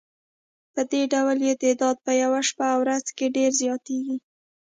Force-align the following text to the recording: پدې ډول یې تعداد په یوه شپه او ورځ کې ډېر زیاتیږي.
پدې 0.73 1.01
ډول 1.13 1.37
یې 1.47 1.53
تعداد 1.63 1.97
په 2.05 2.11
یوه 2.21 2.39
شپه 2.49 2.65
او 2.73 2.79
ورځ 2.83 3.05
کې 3.17 3.33
ډېر 3.37 3.51
زیاتیږي. 3.61 4.17